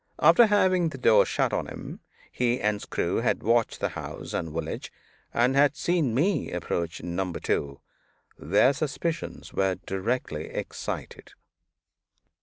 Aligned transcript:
After 0.17 0.47
having 0.47 0.89
the 0.89 0.97
door 0.97 1.27
shut 1.27 1.53
on 1.53 1.67
him, 1.67 1.99
he 2.31 2.59
and 2.59 2.81
Screw 2.81 3.17
had 3.17 3.43
watched 3.43 3.79
the 3.79 3.89
house 3.89 4.33
and 4.33 4.49
village, 4.51 4.91
and 5.31 5.55
had 5.55 5.75
seen 5.75 6.15
me 6.15 6.49
approach 6.51 7.03
Number 7.03 7.39
Two. 7.39 7.81
Their 8.35 8.73
suspicions 8.73 9.53
were 9.53 9.75
directly 9.85 10.45
excited. 10.45 11.33